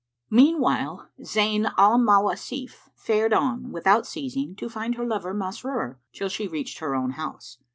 [0.31, 6.47] Meanwhile, Zayn al Mawasif fared on, without ceasing, to find her lover Masrur, till she
[6.47, 7.59] reached her own house.